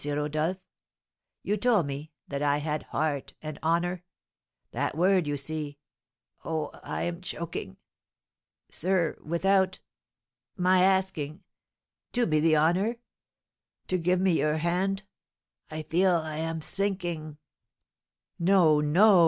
[0.03, 0.57] Rodolph.
[1.43, 4.03] You told me that I had heart and honour.
[4.71, 5.77] That word, you see
[6.43, 7.77] oh, I am choking!
[8.71, 9.77] Sir, without
[10.57, 11.41] my asking
[12.13, 12.95] do me the honour
[13.89, 15.03] to give me your hand
[15.69, 17.37] I feel I am sinking."
[18.39, 19.19] "No, no!